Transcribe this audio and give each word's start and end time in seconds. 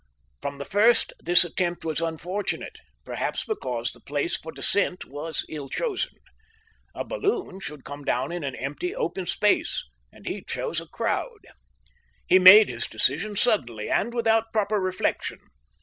From 0.41 0.55
the 0.55 0.65
first 0.65 1.13
this 1.19 1.45
attempt 1.45 1.85
was 1.85 2.01
unfortunate, 2.01 2.79
perhaps 3.05 3.45
because 3.45 3.91
the 3.91 3.99
place 3.99 4.35
for 4.35 4.51
descent 4.51 5.05
was 5.05 5.45
ill 5.47 5.69
chosen. 5.69 6.13
A 6.95 7.05
balloon 7.05 7.59
should 7.59 7.83
come 7.83 8.03
down 8.03 8.31
in 8.31 8.43
an 8.43 8.55
empty 8.55 8.95
open 8.95 9.27
space, 9.27 9.87
and 10.11 10.25
he 10.27 10.43
chose 10.43 10.81
a 10.81 10.87
crowd. 10.87 11.41
He 12.25 12.39
made 12.39 12.67
his 12.67 12.87
decision 12.87 13.35
suddenly, 13.35 13.91
and 13.91 14.11
without 14.11 14.51
proper 14.51 14.79
reflection. 14.79 15.37